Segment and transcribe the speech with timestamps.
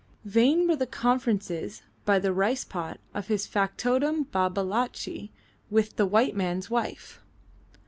[0.25, 5.29] Vain were the conferences by the rice pot of his factotum Babalatchi
[5.69, 7.21] with the white man's wife.